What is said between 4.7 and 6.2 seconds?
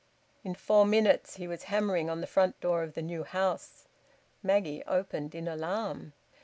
opened, in alarm.